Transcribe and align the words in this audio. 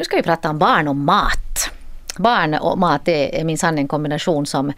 Nu 0.00 0.04
ska 0.04 0.16
vi 0.16 0.22
prata 0.22 0.50
om 0.50 0.58
barn 0.58 0.88
och 0.88 0.96
mat. 0.96 1.70
Barn 2.18 2.54
och 2.54 2.78
mat 2.78 3.08
är 3.08 3.44
minsann 3.44 3.78
en 3.78 3.88
kombination 3.88 4.46
som 4.46 4.72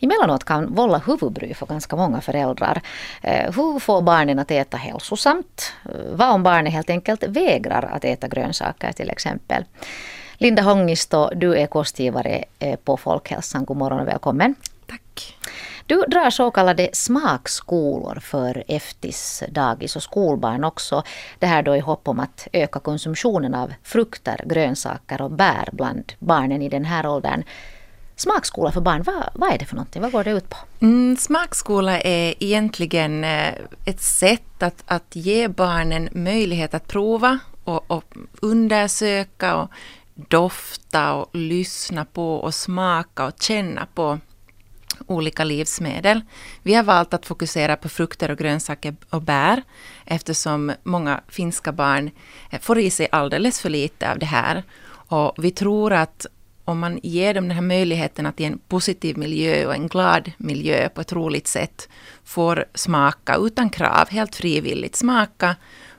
emellanåt 0.00 0.44
kan 0.44 0.74
vålla 0.74 0.98
huvudbry 0.98 1.54
för 1.54 1.66
ganska 1.66 1.96
många 1.96 2.20
föräldrar. 2.20 2.80
Eh, 3.22 3.52
hur 3.56 3.78
får 3.78 4.02
barnen 4.02 4.38
att 4.38 4.50
äta 4.50 4.76
hälsosamt? 4.76 5.72
Eh, 5.84 5.90
vad 6.12 6.30
om 6.30 6.42
barnen 6.42 6.72
helt 6.72 6.90
enkelt 6.90 7.22
vägrar 7.22 7.90
att 7.92 8.04
äta 8.04 8.28
grönsaker 8.28 8.92
till 8.92 9.10
exempel? 9.10 9.64
Linda 10.34 10.62
Hongisto, 10.62 11.30
du 11.34 11.56
är 11.56 11.66
kostgivare 11.66 12.44
eh, 12.58 12.76
på 12.76 12.96
Folkhälsan. 12.96 13.64
God 13.64 13.76
morgon 13.76 14.00
och 14.00 14.08
välkommen. 14.08 14.54
Du 15.86 16.04
drar 16.08 16.30
så 16.30 16.50
kallade 16.50 16.90
smakskolor 16.92 18.18
för 18.20 18.64
eftis, 18.68 19.42
dagis 19.50 19.96
och 19.96 20.02
skolbarn 20.02 20.64
också. 20.64 21.02
Det 21.38 21.46
här 21.46 21.62
då 21.62 21.76
i 21.76 21.80
hopp 21.80 22.08
om 22.08 22.20
att 22.20 22.48
öka 22.52 22.80
konsumtionen 22.80 23.54
av 23.54 23.72
frukter, 23.82 24.40
grönsaker 24.44 25.22
och 25.22 25.30
bär 25.30 25.68
bland 25.72 26.12
barnen 26.18 26.62
i 26.62 26.68
den 26.68 26.84
här 26.84 27.06
åldern. 27.06 27.44
Smakskola 28.16 28.72
för 28.72 28.80
barn, 28.80 29.02
vad, 29.02 29.30
vad 29.34 29.52
är 29.52 29.58
det 29.58 29.64
för 29.64 29.76
någonting? 29.76 30.02
Vad 30.02 30.12
går 30.12 30.24
det 30.24 30.30
ut 30.30 30.48
på? 30.50 30.56
Mm, 30.80 31.16
smakskola 31.16 32.00
är 32.00 32.34
egentligen 32.40 33.24
eh, 33.24 33.54
ett 33.84 34.00
sätt 34.00 34.62
att, 34.62 34.84
att 34.86 35.16
ge 35.16 35.48
barnen 35.48 36.08
möjlighet 36.12 36.74
att 36.74 36.88
prova 36.88 37.38
och, 37.64 37.90
och 37.90 38.14
undersöka 38.42 39.56
och 39.56 39.70
dofta 40.14 41.14
och 41.14 41.28
lyssna 41.32 42.04
på 42.04 42.34
och 42.34 42.54
smaka 42.54 43.26
och 43.26 43.42
känna 43.42 43.86
på 43.94 44.18
olika 45.06 45.44
livsmedel. 45.44 46.20
Vi 46.62 46.74
har 46.74 46.82
valt 46.82 47.14
att 47.14 47.26
fokusera 47.26 47.76
på 47.76 47.88
frukter 47.88 48.30
och 48.30 48.38
grönsaker 48.38 48.96
och 49.10 49.22
bär 49.22 49.62
eftersom 50.04 50.72
många 50.82 51.20
finska 51.28 51.72
barn 51.72 52.10
eh, 52.50 52.60
får 52.60 52.78
i 52.78 52.90
sig 52.90 53.08
alldeles 53.12 53.60
för 53.60 53.70
lite 53.70 54.10
av 54.10 54.18
det 54.18 54.26
här. 54.26 54.62
Och 55.08 55.34
vi 55.36 55.50
tror 55.50 55.92
att 55.92 56.26
om 56.64 56.78
man 56.78 57.00
ger 57.02 57.34
dem 57.34 57.48
den 57.48 57.54
här 57.54 57.62
möjligheten 57.62 58.26
att 58.26 58.40
i 58.40 58.44
en 58.44 58.58
positiv 58.58 59.18
miljö 59.18 59.66
och 59.66 59.74
en 59.74 59.88
glad 59.88 60.32
miljö 60.36 60.88
på 60.88 61.00
ett 61.00 61.12
roligt 61.12 61.46
sätt 61.46 61.88
får 62.24 62.64
smaka 62.74 63.36
utan 63.36 63.70
krav, 63.70 64.08
helt 64.10 64.36
frivilligt 64.36 64.96
smaka 64.96 65.56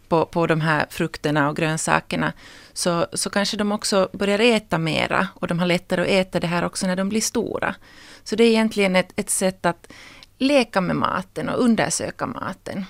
på, 0.09 0.25
på 0.25 0.47
de 0.47 0.61
här 0.61 0.85
frukterna 0.89 1.49
och 1.49 1.55
grönsakerna, 1.55 2.33
så, 2.73 3.07
så 3.13 3.29
kanske 3.29 3.57
de 3.57 3.71
också 3.71 4.09
börjar 4.13 4.39
äta 4.39 4.77
mera 4.77 5.27
och 5.33 5.47
de 5.47 5.59
har 5.59 5.65
lättare 5.65 6.01
att 6.01 6.07
äta 6.07 6.39
det 6.39 6.47
här 6.47 6.65
också 6.65 6.87
när 6.87 6.95
de 6.95 7.09
blir 7.09 7.21
stora. 7.21 7.75
Så 8.23 8.35
det 8.35 8.43
är 8.43 8.49
egentligen 8.49 8.95
ett, 8.95 9.13
ett 9.15 9.29
sätt 9.29 9.65
att 9.65 9.87
leka 10.37 10.81
med 10.81 10.95
maten 10.95 11.49
och 11.49 11.63
undersöka 11.63 12.25
maten. 12.25 12.85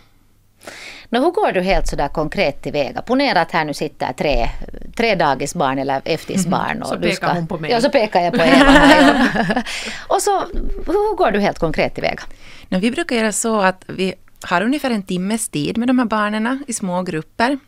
Nå, 1.09 1.19
hur 1.19 1.31
går 1.31 1.51
du 1.51 1.61
helt 1.61 1.87
sådär 1.87 2.07
konkret 2.07 2.61
tillväga? 2.61 3.01
Ponera 3.01 3.41
att 3.41 3.51
här 3.51 3.65
nu 3.65 3.73
sitter 3.73 4.13
tre, 4.13 4.49
tre 4.95 5.15
dagisbarn 5.15 5.79
eller 5.79 6.01
eftisbarn. 6.05 6.71
Mm, 6.71 6.87
så 6.87 6.95
pekar 6.95 7.15
ska, 7.15 7.27
hon 7.27 7.47
på 7.47 7.57
mig. 7.57 7.71
Ja, 7.71 7.81
så 7.81 7.89
pekar 7.89 8.21
jag 8.21 8.33
på 8.33 8.41
Eva. 8.41 9.63
och 10.07 10.21
så, 10.21 10.39
hur 10.85 11.15
går 11.15 11.31
du 11.31 11.39
helt 11.39 11.59
konkret 11.59 11.95
tillväga? 11.95 12.23
No, 12.69 12.79
vi 12.79 12.91
brukar 12.91 13.15
göra 13.15 13.31
så 13.31 13.61
att 13.61 13.83
vi 13.87 14.13
har 14.45 14.61
ungefär 14.61 14.91
en 14.91 15.03
timmes 15.03 15.49
tid 15.49 15.77
med 15.77 15.87
de 15.87 15.99
här 15.99 16.05
barnen 16.05 16.63
i 16.67 16.73
små 16.73 17.03
grupper. 17.03 17.59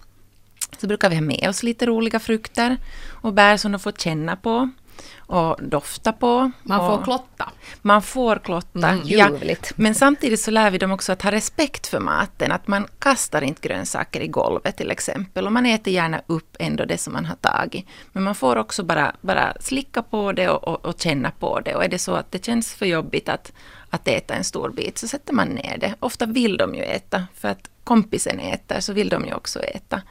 Så 0.77 0.87
brukar 0.87 1.09
vi 1.09 1.15
ha 1.15 1.21
med 1.21 1.49
oss 1.49 1.63
lite 1.63 1.85
roliga 1.85 2.19
frukter 2.19 2.77
och 3.21 3.33
bär 3.33 3.57
som 3.57 3.71
de 3.71 3.79
får 3.79 3.91
känna 3.91 4.35
på 4.35 4.69
och 5.17 5.63
dofta 5.63 6.13
på. 6.13 6.51
Man 6.63 6.79
får 6.79 7.03
klotta. 7.03 7.49
Man 7.81 8.01
får 8.01 8.35
klotta. 8.35 8.89
Mm, 8.89 9.01
ja. 9.05 9.29
Men 9.75 9.95
samtidigt 9.95 10.39
så 10.39 10.51
lär 10.51 10.71
vi 10.71 10.77
dem 10.77 10.91
också 10.91 11.11
att 11.11 11.21
ha 11.21 11.31
respekt 11.31 11.87
för 11.87 11.99
maten. 11.99 12.51
Att 12.51 12.67
man 12.67 12.87
kastar 12.99 13.41
inte 13.41 13.67
grönsaker 13.67 14.21
i 14.21 14.27
golvet 14.27 14.77
till 14.77 14.91
exempel. 14.91 15.45
Och 15.45 15.51
man 15.51 15.65
äter 15.65 15.93
gärna 15.93 16.21
upp 16.27 16.55
ändå 16.59 16.85
det 16.85 16.97
som 16.97 17.13
man 17.13 17.25
har 17.25 17.35
tagit. 17.35 17.85
Men 18.11 18.23
man 18.23 18.35
får 18.35 18.55
också 18.55 18.83
bara, 18.83 19.15
bara 19.21 19.53
slicka 19.59 20.03
på 20.03 20.31
det 20.31 20.49
och, 20.49 20.67
och, 20.67 20.85
och 20.85 21.01
känna 21.01 21.31
på 21.31 21.59
det. 21.59 21.75
Och 21.75 21.83
är 21.83 21.89
det 21.89 21.99
så 21.99 22.13
att 22.13 22.31
det 22.31 22.45
känns 22.45 22.73
för 22.73 22.85
jobbigt 22.85 23.29
att, 23.29 23.51
att 23.89 24.07
äta 24.07 24.33
en 24.33 24.43
stor 24.43 24.69
bit 24.69 24.97
så 24.97 25.07
sätter 25.07 25.33
man 25.33 25.47
ner 25.47 25.77
det. 25.77 25.95
Ofta 25.99 26.25
vill 26.25 26.57
de 26.57 26.75
ju 26.75 26.83
äta. 26.83 27.27
För 27.33 27.47
att 27.47 27.69
kompisen 27.83 28.39
äter 28.39 28.79
så 28.79 28.93
vill 28.93 29.09
de 29.09 29.25
ju 29.25 29.33
också 29.33 29.59
äta. 29.59 30.01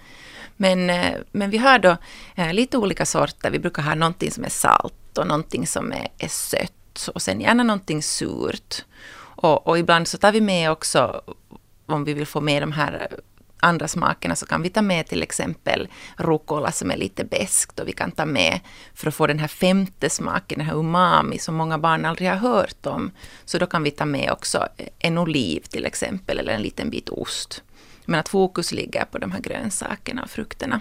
Men, 0.57 0.91
eh, 0.91 1.15
men 1.33 1.51
vi 1.51 1.59
har 1.59 1.79
då 1.79 1.97
eh, 2.35 2.53
lite 2.53 2.79
olika 2.79 3.07
sorter. 3.07 3.51
Vi 3.51 3.59
brukar 3.59 3.83
ha 3.83 3.95
någonting 3.95 4.31
som 4.31 4.45
är 4.45 4.49
salt 4.49 5.19
och 5.19 5.27
någonting 5.27 5.67
som 5.67 5.93
är, 5.93 6.09
är 6.19 6.29
sött 6.29 7.09
och 7.15 7.23
sen 7.23 7.41
gärna 7.41 7.63
någonting 7.63 8.03
surt. 8.03 8.85
Och, 9.19 9.67
och 9.67 9.79
ibland 9.79 10.09
så 10.09 10.19
tar 10.19 10.33
vi 10.33 10.41
med 10.41 10.71
också, 10.71 11.23
om 11.87 12.05
vi 12.05 12.15
vill 12.15 12.27
få 12.27 12.41
med 12.41 12.63
de 12.63 12.73
här 12.73 13.09
andra 13.61 13.89
smakerna 13.89 14.37
så 14.37 14.47
kan 14.47 14.63
vi 14.63 14.71
ta 14.71 14.83
med 14.83 15.07
till 15.07 15.23
exempel 15.23 15.89
rucola 16.17 16.73
som 16.73 16.91
är 16.91 16.97
lite 16.97 17.25
beskt 17.25 17.81
och 17.81 17.89
vi 17.89 17.93
kan 17.93 18.11
ta 18.11 18.25
med 18.25 18.61
för 18.95 19.09
att 19.09 19.15
få 19.15 19.27
den 19.27 19.39
här 19.39 19.49
femte 19.49 20.11
smaken, 20.11 20.59
den 20.59 20.67
här 20.67 20.75
umami 20.75 21.39
som 21.39 21.55
många 21.55 21.79
barn 21.79 22.05
aldrig 22.05 22.29
har 22.29 22.37
hört 22.37 22.87
om. 22.87 23.11
Så 23.45 23.59
då 23.59 23.67
kan 23.67 23.83
vi 23.83 23.91
ta 23.91 24.05
med 24.05 24.33
också 24.33 24.69
en 24.99 25.19
oliv 25.19 25.61
till 25.61 25.87
exempel 25.87 26.39
eller 26.39 26.53
en 26.53 26.63
liten 26.63 26.91
bit 26.91 27.09
ost. 27.09 27.63
Men 28.07 28.21
att 28.21 28.29
fokus 28.29 28.73
ligger 28.73 29.05
på 29.05 29.19
de 29.19 29.33
här 29.33 29.41
grönsakerna 29.41 30.23
och 30.23 30.31
frukterna. 30.31 30.81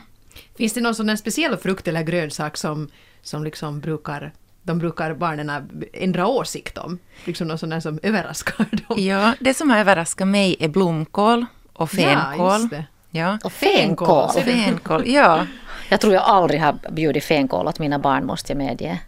Finns 0.57 0.73
det 0.73 0.81
någon 0.81 0.95
sån 0.95 1.17
speciell 1.17 1.57
frukt 1.57 1.87
eller 1.87 2.03
grönsak 2.03 2.57
som 2.57 2.89
som 3.21 3.43
liksom 3.43 3.79
brukar 3.79 4.33
de 4.63 4.79
brukar 4.79 5.13
barnen 5.13 5.51
ändra 5.93 6.27
åsikt 6.27 6.77
om. 6.77 6.99
Liksom 7.25 7.47
någon 7.47 7.57
sån 7.57 7.69
där 7.69 7.79
som 7.79 7.99
överraskar 8.03 8.65
dem. 8.71 9.03
Ja, 9.03 9.33
det 9.39 9.53
som 9.53 9.69
har 9.69 9.77
överraskat 9.77 10.27
mig 10.27 10.55
är 10.59 10.67
blomkål 10.67 11.45
och 11.73 11.91
fänkål. 11.91 12.69
Ja, 12.71 12.83
Ja. 13.15 13.37
Och 13.43 13.53
fänkål. 13.53 14.29
fänkål. 14.31 15.03
ja. 15.07 15.47
Jag 15.89 16.01
tror 16.01 16.13
jag 16.13 16.23
aldrig 16.23 16.61
har 16.61 16.75
bjudit 16.91 17.23
fänkål 17.23 17.67
åt 17.67 17.79
mina 17.79 17.99
barn, 17.99 18.25
måste 18.25 18.51
jag 18.51 18.57
medge. 18.57 18.99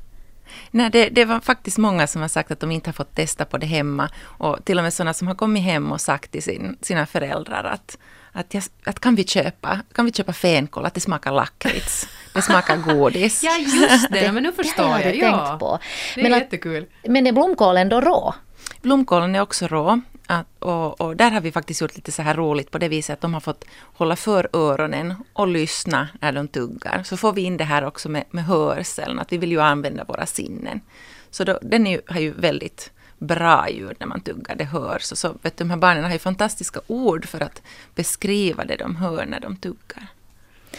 Nej, 0.72 0.90
det, 0.90 1.10
det, 1.10 1.26
var 1.26 1.40
faktiskt 1.40 1.78
många 1.78 2.08
som 2.08 2.22
har 2.22 2.30
sagt 2.30 2.52
att 2.52 2.60
de 2.60 2.72
inte 2.72 2.88
har 2.88 2.94
fått 2.94 3.16
testa 3.16 3.46
på 3.46 3.58
det 3.58 3.66
hemma. 3.66 4.10
Och 4.24 4.66
till 4.66 4.78
och 4.78 4.84
med 4.84 4.94
sådana 4.94 5.14
som 5.14 5.28
har 5.28 5.36
kommit 5.36 5.64
hem 5.64 5.92
och 5.92 6.02
sagt 6.02 6.32
till 6.32 6.44
sin, 6.44 6.78
sina 6.82 7.06
föräldrar 7.06 7.64
att, 7.64 7.98
att, 8.32 8.54
jag, 8.54 8.64
att 8.84 9.00
kan, 9.00 9.16
vi 9.16 9.24
köpa, 9.24 9.80
kan 9.94 10.06
vi 10.06 10.12
köpa 10.12 10.34
fänkål, 10.34 10.86
att 10.86 10.94
det 10.94 11.00
smakar 11.00 11.32
lakrits. 11.32 12.08
Det 12.34 12.42
smakar 12.42 12.78
godis. 12.78 13.44
ja, 13.44 13.58
just 13.58 14.12
det. 14.12 14.32
Men 14.32 14.44
nu 14.44 14.52
förstår 14.52 14.98
det 14.98 15.14
jag. 15.14 15.16
jag 15.16 15.48
tänkt 15.48 15.60
på. 15.60 15.80
Det 16.16 16.22
är 16.22 16.30
men 16.30 16.40
jättekul. 16.40 16.86
men 17.08 17.28
är 17.28 17.32
blomkålen 17.32 17.90
då 17.90 18.02
rå? 18.02 18.34
Blomkålen 18.82 19.36
är 19.36 19.42
också 19.42 19.68
rå. 19.68 20.02
Att, 20.30 20.48
och, 20.60 21.02
och, 21.02 21.16
där 21.16 21.32
har 21.32 21.42
vi 21.42 21.52
faktiskt 21.52 21.82
gjort 21.82 21.96
lite 21.96 22.12
så 22.12 22.22
här 22.22 22.34
roligt 22.34 22.72
på 22.72 22.78
det 22.78 22.88
viset 22.88 23.14
att 23.14 23.22
de 23.22 23.34
har 23.34 23.42
fått 23.42 23.66
hålla 23.82 24.16
för 24.16 24.50
öronen 24.54 25.16
och 25.34 25.48
lyssna 25.48 26.08
när 26.22 26.32
de 26.32 26.48
tuggar. 26.48 27.04
Så 27.04 27.18
får 27.18 27.34
vi 27.34 27.42
in 27.42 27.58
det 27.58 27.64
här 27.64 27.84
också 27.84 28.10
med, 28.10 28.24
med 28.32 28.46
hörseln, 28.46 29.20
att 29.20 29.32
vi 29.32 29.38
vill 29.38 29.52
ju 29.52 29.62
använda 29.62 30.04
våra 30.04 30.26
sinnen. 30.26 30.82
Så 31.30 31.44
då, 31.44 31.60
den 31.62 31.88
är 31.88 32.02
har 32.08 32.20
ju 32.20 32.32
väldigt 32.32 32.92
bra 33.18 33.70
ljud 33.70 33.96
när 34.00 34.08
man 34.08 34.22
tuggar, 34.22 34.56
det 34.56 34.64
hörs. 34.64 35.12
Och 35.12 35.18
så, 35.18 35.28
vet 35.42 35.58
du, 35.58 35.64
de 35.64 35.70
här 35.70 35.78
barnen 35.78 36.04
har 36.04 36.12
ju 36.12 36.20
fantastiska 36.20 36.80
ord 36.88 37.26
för 37.26 37.44
att 37.44 37.62
beskriva 37.96 38.66
det 38.66 38.76
de 38.76 38.96
hör 38.96 39.26
när 39.26 39.40
de 39.40 39.56
tuggar. 39.56 40.08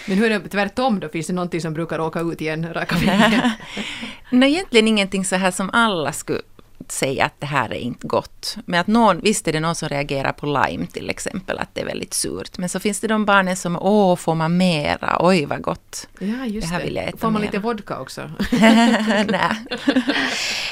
Men 0.07 0.19
hur 0.19 0.31
är 0.31 0.39
det 0.39 0.49
tvärtom 0.49 1.01
då? 1.01 1.09
Finns 1.09 1.27
det 1.27 1.33
någonting 1.33 1.61
som 1.61 1.75
brukar 1.75 1.99
åka 1.99 2.21
ut 2.21 2.43
i 2.43 2.49
en 2.49 2.75
raka 2.75 2.97
vägen? 2.97 3.51
Nej, 4.31 4.53
egentligen 4.53 4.89
ingenting 4.89 5.25
så 5.25 5.37
här 5.37 5.51
som 5.51 5.71
alla 5.73 6.13
skulle 6.13 6.41
säga 6.89 7.25
att 7.25 7.41
det 7.41 7.47
här 7.47 7.73
är 7.73 7.79
inte 7.79 8.07
gott. 8.07 8.57
Men 8.65 8.81
att 8.81 8.87
någon, 8.87 9.21
visst 9.21 9.49
är 9.49 9.53
det 9.53 9.61
någon 9.61 9.75
som 9.75 9.89
reagerar 9.89 10.33
på 10.33 10.47
lime 10.47 10.87
till 10.87 11.11
exempel, 11.11 11.59
att 11.59 11.75
det 11.75 11.81
är 11.81 11.87
väldigt 11.87 12.15
surt. 12.15 12.59
Men 12.59 12.69
så 12.69 12.81
finns 12.81 13.01
det 13.01 13.09
de 13.09 13.25
barnen 13.25 13.57
som, 13.57 13.77
åh, 13.77 14.17
får 14.17 14.35
man 14.35 14.57
mera? 14.57 15.17
Oj, 15.21 15.45
vad 15.45 15.63
gott. 15.63 16.09
Ja, 16.19 16.47
just 16.47 16.69
det. 16.69 16.75
Här 16.75 16.85
vill 16.85 16.95
jag 16.97 17.05
äta 17.05 17.19
får 17.19 17.31
man 17.31 17.41
mera. 17.41 17.51
lite 17.51 17.59
vodka 17.59 18.01
också? 18.01 18.31
Nej. 18.51 19.65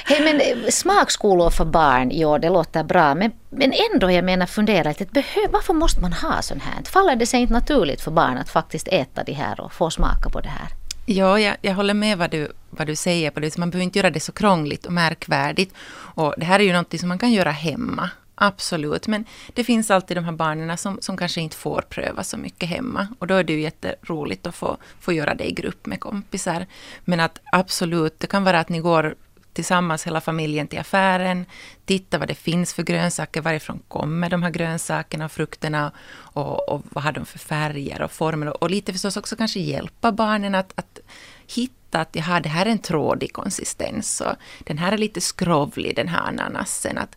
Hey, 0.08 0.24
men 0.24 0.40
eh, 0.40 0.70
smakskolor 0.70 1.50
för 1.50 1.64
barn, 1.64 2.10
ja 2.14 2.38
det 2.38 2.48
låter 2.48 2.84
bra. 2.84 3.14
Men, 3.14 3.32
men 3.50 3.72
ändå, 3.92 4.10
jag 4.10 4.24
menar 4.24 4.46
fundera 4.46 4.88
lite, 4.88 5.04
behöv, 5.04 5.50
varför 5.50 5.74
måste 5.74 6.00
man 6.00 6.12
ha 6.12 6.42
sånt 6.42 6.62
här? 6.62 6.82
Faller 6.84 7.16
det 7.16 7.26
sig 7.26 7.40
inte 7.40 7.52
naturligt 7.52 8.00
för 8.00 8.10
barn 8.10 8.38
att 8.38 8.48
faktiskt 8.48 8.88
äta 8.88 9.24
det 9.24 9.32
här 9.32 9.60
och 9.60 9.72
få 9.72 9.90
smaka 9.90 10.30
på 10.30 10.40
det 10.40 10.48
här? 10.48 10.85
Ja, 11.08 11.40
jag, 11.40 11.56
jag 11.60 11.74
håller 11.74 11.94
med 11.94 12.18
vad 12.18 12.30
du, 12.30 12.52
vad 12.70 12.86
du 12.86 12.96
säger 12.96 13.30
på 13.30 13.40
det. 13.40 13.58
Man 13.58 13.70
behöver 13.70 13.84
inte 13.84 13.98
göra 13.98 14.10
det 14.10 14.20
så 14.20 14.32
krångligt 14.32 14.86
och 14.86 14.92
märkvärdigt. 14.92 15.74
Och 15.90 16.34
det 16.36 16.44
här 16.44 16.60
är 16.60 16.64
ju 16.64 16.72
något 16.72 17.00
som 17.00 17.08
man 17.08 17.18
kan 17.18 17.32
göra 17.32 17.50
hemma. 17.50 18.10
Absolut, 18.34 19.06
men 19.06 19.24
det 19.54 19.64
finns 19.64 19.90
alltid 19.90 20.16
de 20.16 20.24
här 20.24 20.32
barnen 20.32 20.78
som, 20.78 20.98
som 21.00 21.16
kanske 21.16 21.40
inte 21.40 21.56
får 21.56 21.82
pröva 21.88 22.24
så 22.24 22.36
mycket 22.36 22.68
hemma. 22.68 23.08
Och 23.18 23.26
då 23.26 23.34
är 23.34 23.44
det 23.44 23.52
ju 23.52 23.60
jätteroligt 23.60 24.46
att 24.46 24.54
få, 24.54 24.76
få 25.00 25.12
göra 25.12 25.34
det 25.34 25.48
i 25.48 25.52
grupp 25.52 25.86
med 25.86 26.00
kompisar. 26.00 26.66
Men 27.04 27.20
att 27.20 27.40
absolut, 27.52 28.20
det 28.20 28.26
kan 28.26 28.44
vara 28.44 28.60
att 28.60 28.68
ni 28.68 28.78
går 28.78 29.14
tillsammans 29.56 30.06
hela 30.06 30.20
familjen 30.20 30.68
till 30.68 30.78
affären, 30.78 31.46
titta 31.84 32.18
vad 32.18 32.28
det 32.28 32.34
finns 32.34 32.74
för 32.74 32.82
grönsaker, 32.82 33.40
varifrån 33.40 33.82
kommer 33.88 34.30
de 34.30 34.42
här 34.42 34.50
grönsakerna 34.50 35.24
och 35.24 35.32
frukterna 35.32 35.92
och, 36.16 36.68
och 36.68 36.82
vad 36.90 37.04
har 37.04 37.12
de 37.12 37.26
för 37.26 37.38
färger 37.38 38.02
och 38.02 38.12
former 38.12 38.46
och, 38.46 38.62
och 38.62 38.70
lite 38.70 38.92
förstås 38.92 39.16
också 39.16 39.36
kanske 39.36 39.60
hjälpa 39.60 40.12
barnen 40.12 40.54
att, 40.54 40.72
att 40.74 40.98
hitta 41.46 42.00
att 42.00 42.16
jaha, 42.16 42.40
det 42.40 42.48
här 42.48 42.66
är 42.66 42.70
en 42.70 42.78
trådig 42.78 43.32
konsistens 43.32 44.20
och 44.20 44.34
den 44.58 44.78
här 44.78 44.92
är 44.92 44.98
lite 44.98 45.20
skrovlig 45.20 45.96
den 45.96 46.08
här 46.08 46.20
ananasen. 46.20 46.98
Att 46.98 47.16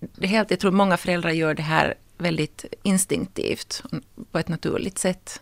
det 0.00 0.26
helt, 0.26 0.50
jag 0.50 0.60
tror 0.60 0.70
många 0.70 0.96
föräldrar 0.96 1.30
gör 1.30 1.54
det 1.54 1.62
här 1.62 1.94
väldigt 2.18 2.64
instinktivt 2.82 3.82
på 4.32 4.38
ett 4.38 4.48
naturligt 4.48 4.98
sätt. 4.98 5.40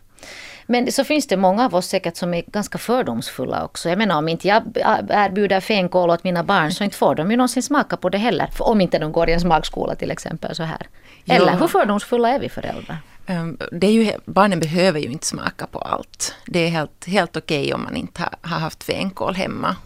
Men 0.67 0.93
så 0.93 1.05
finns 1.05 1.27
det 1.27 1.37
många 1.37 1.65
av 1.65 1.75
oss 1.75 1.87
säkert 1.87 2.17
som 2.17 2.35
är 2.35 2.43
ganska 2.47 2.79
fördomsfulla 2.79 3.65
också. 3.65 3.89
Jag 3.89 3.99
menar 3.99 4.19
om 4.19 4.29
inte 4.29 4.49
jag 4.49 4.63
erbjuder 5.09 5.61
fänkål 5.61 6.11
åt 6.11 6.25
mina 6.25 6.45
barn 6.45 6.73
så 6.73 6.85
inte 6.85 6.97
får 6.97 7.15
de 7.15 7.31
ju 7.31 7.37
någonsin 7.37 7.63
smaka 7.63 7.97
på 7.97 8.09
det 8.09 8.19
heller. 8.19 8.51
Om 8.59 8.81
inte 8.81 8.99
de 8.99 9.13
går 9.13 9.29
i 9.29 9.33
en 9.33 9.41
smakskola 9.41 9.95
till 9.95 10.11
exempel 10.11 10.55
så 10.55 10.63
här. 10.63 10.87
Eller 11.27 11.53
ja. 11.53 11.59
hur 11.59 11.67
fördomsfulla 11.67 12.29
är 12.29 12.39
vi 12.39 12.49
föräldrar? 12.49 12.99
Um, 13.29 13.59
det 13.73 13.87
är 13.87 13.93
ju, 13.93 14.13
barnen 14.25 14.61
behöver 14.61 15.01
ju 15.01 15.09
inte 15.09 15.27
smaka 15.27 15.67
på 15.67 15.79
allt. 15.79 16.35
Det 16.47 16.59
är 16.59 16.69
helt, 16.69 17.07
helt 17.07 17.37
okej 17.37 17.61
okay 17.61 17.73
om 17.73 17.83
man 17.83 17.97
inte 17.97 18.23
har, 18.23 18.35
har 18.41 18.59
haft 18.59 18.85
fänkål 18.85 19.35
hemma. 19.35 19.77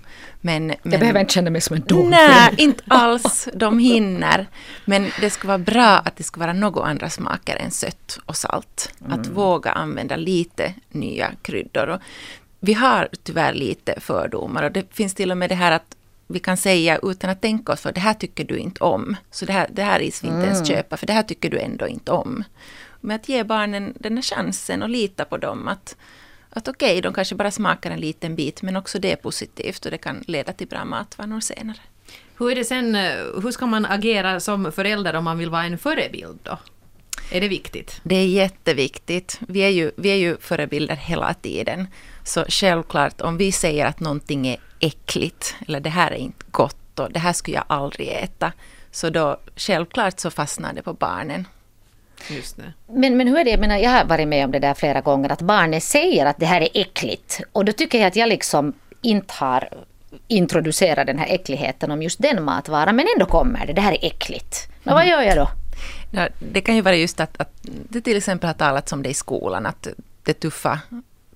Men, 0.41 0.67
men, 0.67 0.77
jag 0.83 1.01
behöver 1.01 1.21
inte 1.21 1.33
känna 1.33 1.51
mig 1.51 1.61
som 1.61 1.77
en 1.77 1.83
dålig 1.87 2.11
Nej, 2.11 2.55
inte 2.59 2.83
alls. 2.89 3.49
De 3.55 3.79
hinner. 3.79 4.47
Men 4.85 5.11
det 5.21 5.31
ska 5.31 5.49
vara 5.49 5.59
bra 5.59 5.99
att 5.99 6.17
det 6.17 6.23
ska 6.23 6.41
vara 6.41 6.53
något 6.53 6.85
andra 6.85 7.11
smaker 7.11 7.57
än 7.57 7.71
sött 7.71 8.19
och 8.27 8.37
salt. 8.37 8.93
Mm. 9.01 9.21
Att 9.21 9.27
våga 9.27 9.73
använda 9.73 10.17
lite 10.17 10.75
nya 10.89 11.33
kryddor. 11.43 11.89
Och 11.89 12.01
vi 12.61 12.73
har 12.73 13.09
tyvärr 13.23 13.53
lite 13.53 14.01
fördomar 14.01 14.63
och 14.63 14.73
det 14.73 14.95
finns 14.95 15.15
till 15.15 15.31
och 15.31 15.39
med 15.39 15.49
det 15.49 15.55
här 15.55 15.73
att 15.73 15.97
vi 16.27 16.39
kan 16.39 16.57
säga 16.57 16.99
utan 17.03 17.31
att 17.31 17.41
tänka 17.41 17.73
oss 17.73 17.81
för 17.81 17.93
det 17.93 18.01
här 18.01 18.15
tycker 18.15 18.45
du 18.45 18.57
inte 18.57 18.85
om. 18.85 19.17
Så 19.31 19.45
det 19.45 19.53
här, 19.53 19.69
det 19.73 19.83
här 19.83 20.01
is 20.01 20.25
vi 20.25 20.29
inte 20.29 20.47
ens 20.47 20.59
mm. 20.59 20.67
köpa 20.67 20.97
för 20.97 21.07
det 21.07 21.13
här 21.13 21.23
tycker 21.23 21.51
du 21.51 21.59
ändå 21.59 21.89
inte 21.89 22.13
om. 22.13 22.45
Men 23.00 23.17
att 23.17 23.29
ge 23.29 23.44
barnen 23.44 23.94
den 24.00 24.17
här 24.17 24.23
chansen 24.23 24.82
och 24.82 24.88
lita 24.88 25.25
på 25.25 25.37
dem 25.37 25.69
att 25.69 25.97
att 26.52 26.69
okej, 26.69 26.91
okay, 26.91 27.00
de 27.00 27.14
kanske 27.14 27.35
bara 27.35 27.50
smakar 27.50 27.91
en 27.91 28.00
liten 28.00 28.37
bit, 28.37 28.62
men 28.62 28.76
också 28.76 28.99
det 28.99 29.12
är 29.12 29.17
positivt 29.17 29.85
och 29.85 29.91
det 29.91 29.99
kan 29.99 30.25
leda 30.26 30.52
till 30.52 30.69
bra 30.69 30.85
matvanor 30.85 31.41
senare. 31.41 31.79
Hur 32.38 32.50
är 32.50 32.55
det 32.55 32.64
sen, 32.64 32.94
eh, 32.94 33.12
hur 33.43 33.50
ska 33.50 33.67
man 33.67 33.87
agera 33.87 34.41
som 34.41 34.73
förälder 34.73 35.14
om 35.14 35.25
man 35.25 35.38
vill 35.38 35.50
vara 35.50 35.64
en 35.64 35.79
förebild 35.79 36.38
då? 36.43 36.58
Är 37.32 37.41
det 37.41 37.49
viktigt? 37.49 38.00
Det 38.02 38.14
är 38.14 38.26
jätteviktigt. 38.26 39.41
Vi 39.49 39.61
är 39.61 39.69
ju, 39.69 39.91
vi 39.97 40.08
är 40.08 40.17
ju 40.17 40.37
förebilder 40.37 40.97
hela 40.97 41.35
tiden. 41.35 41.87
Så 42.25 42.44
självklart, 42.49 43.20
om 43.20 43.37
vi 43.37 43.52
säger 43.52 43.87
att 43.87 44.00
någonting 44.00 44.47
är 44.47 44.56
äckligt, 44.81 45.55
eller 45.67 45.81
det 45.81 45.91
här 45.91 46.11
är 46.11 46.17
inte 46.17 46.44
gott 46.50 46.99
och 46.99 47.12
det 47.12 47.19
här 47.19 47.32
skulle 47.32 47.56
jag 47.56 47.64
aldrig 47.67 48.08
äta, 48.08 48.52
så 48.91 49.11
då 49.11 49.41
självklart 49.56 50.20
så 50.20 50.31
fastnar 50.31 50.73
det 50.73 50.82
på 50.82 50.93
barnen. 50.93 51.47
Men, 52.87 53.17
men 53.17 53.29
hur 53.29 53.39
är 53.39 53.45
det, 53.45 53.51
jag, 53.51 53.61
menar, 53.61 53.77
jag 53.77 53.91
har 53.91 54.05
varit 54.05 54.29
med 54.29 54.45
om 54.45 54.51
det 54.51 54.59
där 54.59 54.75
flera 54.75 55.01
gånger, 55.01 55.33
att 55.33 55.43
barnet 55.43 55.83
säger 55.83 56.27
att 56.27 56.37
det 56.39 56.47
här 56.47 56.61
är 56.61 56.69
äckligt. 56.75 57.41
Och 57.53 57.65
då 57.65 57.73
tycker 57.73 57.99
jag 57.99 58.07
att 58.07 58.17
jag 58.17 58.29
liksom 58.29 58.73
inte 59.03 59.35
har 59.35 59.69
introducerat 60.29 61.07
den 61.07 61.19
här 61.19 61.27
äckligheten 61.29 61.91
om 61.91 62.03
just 62.03 62.23
den 62.23 62.43
matvaran, 62.43 62.97
men 62.97 63.07
ändå 63.17 63.27
kommer 63.27 63.67
det, 63.67 63.73
det 63.73 63.81
här 63.81 63.93
är 63.93 64.07
äckligt. 64.07 64.69
Men 64.83 64.95
vad 64.95 65.03
mm. 65.03 65.13
gör 65.13 65.23
jag 65.23 65.37
då? 65.37 65.49
Ja, 66.11 66.29
det 66.53 66.61
kan 66.61 66.77
ju 66.77 66.83
vara 66.83 66.97
just 66.97 67.21
att, 67.21 67.41
att 67.41 67.51
det 67.63 68.01
till 68.01 68.17
exempel 68.17 68.47
har 68.47 68.55
talats 68.55 68.93
om 68.93 69.03
det 69.03 69.09
i 69.09 69.15
skolan, 69.15 69.67
att 69.67 69.89
det 70.23 70.35
tuffa 70.35 70.81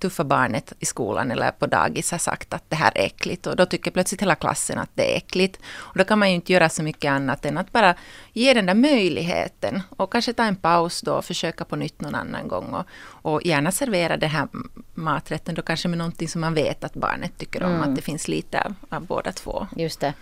tuffa 0.04 0.24
barnet 0.24 0.72
i 0.78 0.86
skolan 0.86 1.30
eller 1.30 1.50
på 1.50 1.66
dagis 1.66 2.10
har 2.10 2.18
sagt 2.18 2.54
att 2.54 2.70
det 2.70 2.76
här 2.76 2.92
är 2.94 3.04
äckligt 3.04 3.46
och 3.46 3.56
då 3.56 3.66
tycker 3.66 3.90
plötsligt 3.90 4.22
hela 4.22 4.34
klassen 4.34 4.78
att 4.78 4.90
det 4.94 5.12
är 5.12 5.16
äckligt. 5.16 5.60
Och 5.66 5.98
då 5.98 6.04
kan 6.04 6.18
man 6.18 6.28
ju 6.28 6.34
inte 6.34 6.52
göra 6.52 6.68
så 6.68 6.82
mycket 6.82 7.10
annat 7.10 7.44
än 7.44 7.58
att 7.58 7.72
bara 7.72 7.94
ge 8.32 8.54
den 8.54 8.66
där 8.66 8.74
möjligheten 8.74 9.82
och 9.96 10.12
kanske 10.12 10.32
ta 10.32 10.44
en 10.44 10.56
paus 10.56 11.00
då 11.00 11.14
och 11.14 11.24
försöka 11.24 11.64
på 11.64 11.76
nytt 11.76 12.00
någon 12.00 12.14
annan 12.14 12.48
gång 12.48 12.74
och, 12.74 12.86
och 13.32 13.46
gärna 13.46 13.72
servera 13.72 14.16
den 14.16 14.30
här 14.30 14.48
maträtten 14.94 15.54
då 15.54 15.62
kanske 15.62 15.88
med 15.88 15.98
någonting 15.98 16.28
som 16.28 16.40
man 16.40 16.54
vet 16.54 16.84
att 16.84 16.94
barnet 16.94 17.38
tycker 17.38 17.62
om, 17.62 17.72
mm. 17.72 17.82
att 17.82 17.96
det 17.96 18.02
finns 18.02 18.28
lite 18.28 18.60
av, 18.60 18.74
av 18.88 19.06
båda 19.06 19.32
två. 19.32 19.66
Just 19.76 20.00
det. 20.00 20.14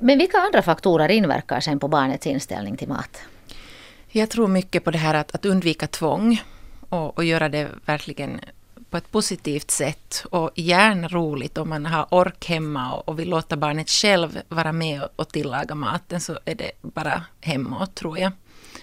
Men 0.00 0.18
vilka 0.18 0.38
andra 0.38 0.62
faktorer 0.62 1.08
inverkar 1.08 1.60
sen 1.60 1.78
på 1.78 1.88
barnets 1.88 2.26
inställning 2.26 2.76
till 2.76 2.88
mat? 2.88 3.18
Jag 4.08 4.30
tror 4.30 4.48
mycket 4.48 4.84
på 4.84 4.90
det 4.90 4.98
här 4.98 5.14
att, 5.14 5.34
att 5.34 5.44
undvika 5.44 5.86
tvång 5.86 6.42
och, 6.88 7.18
och 7.18 7.24
göra 7.24 7.48
det 7.48 7.68
verkligen 7.86 8.40
på 8.96 8.98
ett 8.98 9.12
positivt 9.12 9.70
sätt 9.70 10.24
och 10.30 10.50
gärna 10.54 11.08
roligt 11.08 11.58
om 11.58 11.68
man 11.68 11.86
har 11.86 12.06
ork 12.10 12.48
hemma 12.48 12.92
och 12.92 13.18
vill 13.18 13.28
låta 13.28 13.56
barnet 13.56 13.90
själv 13.90 14.40
vara 14.48 14.72
med 14.72 15.02
och 15.16 15.28
tillaga 15.28 15.74
maten 15.74 16.20
så 16.20 16.38
är 16.44 16.54
det 16.54 16.70
bara 16.82 17.22
hemåt 17.40 17.94
tror 17.94 18.18
jag. 18.18 18.32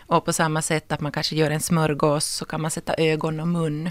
Och 0.07 0.25
på 0.25 0.33
samma 0.33 0.61
sätt 0.61 0.91
att 0.91 1.01
man 1.01 1.11
kanske 1.11 1.35
gör 1.35 1.51
en 1.51 1.59
smörgås 1.59 2.25
så 2.25 2.45
kan 2.45 2.61
man 2.61 2.71
sätta 2.71 2.93
ögon 2.97 3.39
och 3.39 3.47
mun 3.47 3.89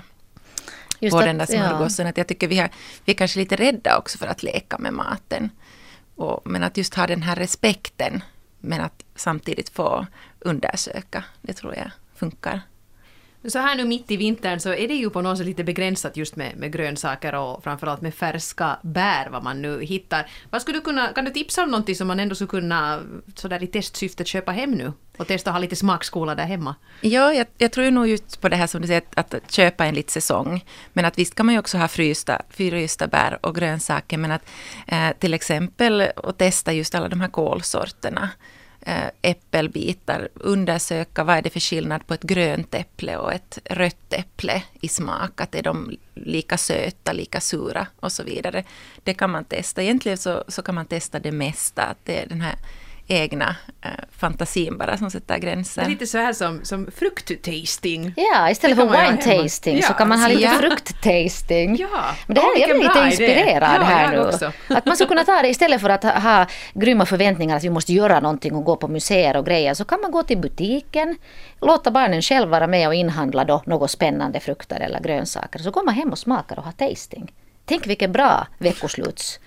Just 1.00 1.12
på 1.12 1.18
att, 1.18 1.24
den 1.24 1.38
där 1.38 1.46
smörgåsen. 1.46 2.06
Ja. 2.06 2.10
Att 2.10 2.18
jag 2.18 2.28
tycker 2.28 2.48
vi, 2.48 2.58
har, 2.58 2.70
vi 3.04 3.12
är 3.12 3.16
kanske 3.16 3.38
lite 3.38 3.56
rädda 3.56 3.98
också 3.98 4.18
för 4.18 4.26
att 4.26 4.42
leka 4.42 4.78
med 4.78 4.92
maten. 4.92 5.50
Och, 6.16 6.40
men 6.44 6.62
att 6.62 6.76
just 6.76 6.94
ha 6.94 7.06
den 7.06 7.22
här 7.22 7.36
respekten 7.36 8.22
men 8.60 8.80
att 8.80 9.04
samtidigt 9.14 9.68
få 9.68 10.06
undersöka, 10.40 11.24
det 11.40 11.52
tror 11.52 11.74
jag 11.74 11.90
funkar. 12.14 12.60
Så 13.48 13.58
här 13.58 13.76
nu 13.76 13.84
mitt 13.84 14.10
i 14.10 14.16
vintern 14.16 14.60
så 14.60 14.74
är 14.74 14.88
det 14.88 14.94
ju 14.94 15.10
på 15.10 15.22
något 15.22 15.38
sätt 15.38 15.46
lite 15.46 15.64
begränsat 15.64 16.16
just 16.16 16.36
med, 16.36 16.56
med 16.56 16.72
grönsaker 16.72 17.34
och 17.34 17.64
framförallt 17.64 18.00
med 18.00 18.14
färska 18.14 18.78
bär 18.82 19.28
vad 19.30 19.42
man 19.42 19.62
nu 19.62 19.82
hittar. 19.82 20.30
Vad 20.50 20.62
skulle 20.62 20.78
du 20.78 20.82
kunna, 20.82 21.06
kan 21.08 21.24
du 21.24 21.30
tipsa 21.30 21.62
om 21.62 21.70
någonting 21.70 21.94
som 21.94 22.08
man 22.08 22.20
ändå 22.20 22.34
skulle 22.34 22.48
kunna 22.48 23.00
sådär 23.34 23.62
i 23.62 23.66
testsyfte 23.66 24.24
köpa 24.24 24.52
hem 24.52 24.70
nu? 24.70 24.92
Och 25.16 25.26
testa 25.26 25.50
att 25.50 25.54
ha 25.54 25.60
lite 25.60 25.76
smakskola 25.76 26.34
där 26.34 26.44
hemma? 26.44 26.74
Ja, 27.00 27.32
jag, 27.32 27.46
jag 27.58 27.72
tror 27.72 27.90
nog 27.90 28.08
just 28.08 28.40
på 28.40 28.48
det 28.48 28.56
här 28.56 28.66
som 28.66 28.80
du 28.80 28.86
säger, 28.86 29.02
att, 29.14 29.34
att 29.34 29.52
köpa 29.52 29.86
enligt 29.86 30.10
säsong. 30.10 30.64
Men 30.92 31.04
att 31.04 31.18
visst 31.18 31.34
kan 31.34 31.46
man 31.46 31.54
ju 31.54 31.58
också 31.58 31.78
ha 31.78 31.88
frysta, 31.88 32.42
frysta 32.50 33.06
bär 33.06 33.38
och 33.42 33.54
grönsaker, 33.54 34.18
men 34.18 34.32
att 34.32 34.48
eh, 34.86 35.10
till 35.18 35.34
exempel 35.34 36.10
att 36.16 36.38
testa 36.38 36.72
just 36.72 36.94
alla 36.94 37.08
de 37.08 37.20
här 37.20 37.28
kolsorterna. 37.28 38.30
Eh, 38.86 39.10
äppelbitar, 39.22 40.28
undersöka 40.34 41.24
vad 41.24 41.36
är 41.36 41.42
det 41.42 41.50
för 41.50 41.60
skillnad 41.60 42.06
på 42.06 42.14
ett 42.14 42.22
grönt 42.22 42.74
äpple 42.74 43.16
och 43.16 43.32
ett 43.32 43.58
rött 43.64 44.12
äpple 44.12 44.62
i 44.80 44.88
smak. 44.88 45.40
Att 45.40 45.54
är 45.54 45.62
de 45.62 45.96
lika 46.14 46.58
söta, 46.58 47.12
lika 47.12 47.40
sura 47.40 47.86
och 48.00 48.12
så 48.12 48.22
vidare. 48.22 48.64
Det 49.02 49.14
kan 49.14 49.30
man 49.30 49.44
testa. 49.44 49.82
Egentligen 49.82 50.18
så, 50.18 50.44
så 50.48 50.62
kan 50.62 50.74
man 50.74 50.86
testa 50.86 51.18
det 51.18 51.32
mesta. 51.32 51.82
Att 51.82 51.98
det 52.04 52.22
är 52.22 52.26
den 52.26 52.40
här 52.40 52.54
egna 53.06 53.56
eh, 53.82 53.90
fantasin 54.10 54.78
bara 54.78 54.96
som 54.96 55.10
sätter 55.10 55.38
gränser. 55.38 55.82
Det 55.82 55.86
är 55.86 55.90
lite 55.90 56.06
så 56.06 56.18
här 56.18 56.32
som, 56.32 56.64
som 56.64 56.90
frukttasting. 56.96 58.14
Ja, 58.16 58.50
istället 58.50 58.76
för 58.76 58.86
wine-tasting 58.86 59.76
ja, 59.76 59.82
så 59.82 59.92
kan 59.92 60.08
man 60.08 60.20
ha 60.20 60.28
lite 60.28 60.42
ja. 60.42 60.50
frukt-tasting. 60.50 61.76
Ja. 61.76 62.14
Men 62.26 62.34
det 62.34 62.40
här, 62.40 62.60
jag 62.60 62.78
blir 62.78 62.88
lite 62.88 62.98
inspirerad 63.06 63.76
ja, 63.80 63.82
här 63.82 64.12
nu. 64.12 64.20
Också. 64.20 64.52
Att 64.68 64.86
man 64.86 64.96
skulle 64.96 65.08
kunna 65.08 65.24
ta 65.24 65.42
det 65.42 65.48
istället 65.48 65.80
för 65.80 65.88
att 65.88 66.04
ha 66.04 66.46
grymma 66.74 67.06
förväntningar 67.06 67.56
att 67.56 67.64
vi 67.64 67.70
måste 67.70 67.92
göra 67.92 68.20
någonting 68.20 68.54
och 68.54 68.64
gå 68.64 68.76
på 68.76 68.88
museer 68.88 69.36
och 69.36 69.46
grejer 69.46 69.74
så 69.74 69.84
kan 69.84 70.00
man 70.00 70.10
gå 70.10 70.22
till 70.22 70.38
butiken, 70.38 71.16
låta 71.60 71.90
barnen 71.90 72.22
själva 72.22 72.50
vara 72.50 72.66
med 72.66 72.88
och 72.88 72.94
inhandla 72.94 73.44
då 73.44 73.62
något 73.66 73.90
spännande 73.90 74.40
frukter 74.40 74.80
eller 74.80 75.00
grönsaker. 75.00 75.58
Så 75.58 75.70
går 75.70 75.84
man 75.84 75.94
hem 75.94 76.12
och 76.12 76.18
smakar 76.18 76.58
och 76.58 76.64
har 76.64 76.72
tasting. 76.72 77.32
Tänk 77.64 77.86
vilken 77.86 78.12
bra 78.12 78.46
veckosluts 78.58 79.40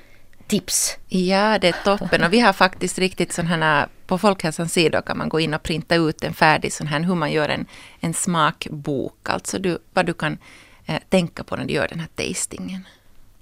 tips. 0.48 0.98
Ja, 1.08 1.60
det 1.60 1.68
är 1.68 1.84
toppen. 1.84 2.24
Och 2.24 2.34
vi 2.34 2.40
har 2.40 2.54
faktiskt 2.54 3.00
riktigt 3.00 3.34
sån 3.34 3.48
här, 3.48 3.88
på 4.08 4.18
Folkhälsans 4.18 4.74
sida 4.74 5.02
kan 5.02 5.18
man 5.18 5.30
gå 5.30 5.40
in 5.40 5.54
och 5.54 5.64
printa 5.64 5.96
ut 5.96 6.24
en 6.24 6.34
färdig 6.34 6.74
sån 6.74 6.88
här, 6.88 7.00
hur 7.00 7.16
man 7.16 7.32
gör 7.32 7.50
en, 7.50 7.66
en 8.00 8.14
smakbok. 8.14 9.30
Alltså 9.30 9.60
du, 9.60 9.78
vad 9.94 10.06
du 10.06 10.14
kan 10.14 10.38
eh, 10.86 11.00
tänka 11.10 11.44
på 11.44 11.56
när 11.56 11.66
du 11.66 11.74
gör 11.74 11.88
den 11.88 12.00
här 12.00 12.10
tastingen. 12.16 12.88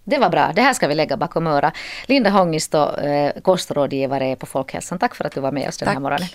Det 0.03 0.17
var 0.17 0.29
bra, 0.29 0.51
det 0.55 0.61
här 0.61 0.73
ska 0.73 0.87
vi 0.87 0.95
lägga 0.95 1.17
bakom 1.17 1.47
öra. 1.47 1.71
Linda 2.05 2.29
Hongisto, 2.29 2.97
eh, 2.97 3.41
kostrådgivare 3.41 4.35
på 4.35 4.45
Folkhälsan, 4.45 4.99
tack 4.99 5.15
för 5.15 5.25
att 5.25 5.35
du 5.35 5.41
var 5.41 5.51
med 5.51 5.67
oss 5.67 5.77
den 5.77 5.89
här 5.89 5.99
morgonen. 5.99 6.27